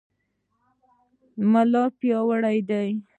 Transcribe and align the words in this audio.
ملا 1.51 1.83
پیاوړی 1.99 2.57
دی. 2.69 2.89